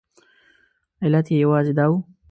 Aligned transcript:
علت 1.03 1.27
یې 1.31 1.37
یوازې 1.43 1.73
دا 1.77 1.85
و. 1.89 1.93